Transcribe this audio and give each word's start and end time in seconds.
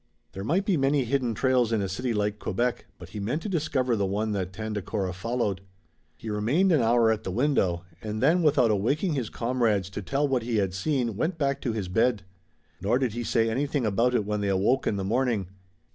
There 0.31 0.43
might 0.43 0.65
be 0.65 0.77
many 0.77 1.03
hidden 1.03 1.35
trails 1.35 1.71
in 1.71 1.79
a 1.79 1.87
city 1.87 2.11
like 2.11 2.39
Quebec, 2.39 2.87
but 2.97 3.09
he 3.09 3.19
meant 3.19 3.43
to 3.43 3.49
discover 3.49 3.95
the 3.95 4.07
one 4.07 4.31
that 4.31 4.51
Tandakora 4.51 5.13
followed. 5.13 5.61
He 6.17 6.27
remained 6.31 6.71
an 6.71 6.81
hour 6.81 7.11
at 7.11 7.23
the 7.23 7.29
window, 7.29 7.85
and 8.01 8.19
then 8.19 8.41
without 8.41 8.71
awaking 8.71 9.13
his 9.13 9.29
comrades 9.29 9.91
to 9.91 10.01
tell 10.01 10.27
what 10.27 10.41
he 10.41 10.55
had 10.57 10.73
seen 10.73 11.15
went 11.17 11.37
back 11.37 11.61
to 11.61 11.73
his 11.73 11.87
bed. 11.87 12.23
Nor 12.81 12.97
did 12.97 13.13
he 13.13 13.23
say 13.23 13.47
anything 13.47 13.85
about 13.85 14.15
it 14.15 14.25
when 14.25 14.41
they 14.41 14.47
awoke 14.49 14.87
in 14.87 14.95
the 14.95 15.03
morning. 15.03 15.49